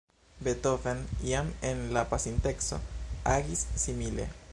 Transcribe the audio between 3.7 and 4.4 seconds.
simile.